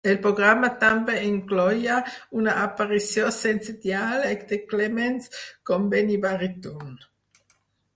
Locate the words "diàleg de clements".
3.87-5.33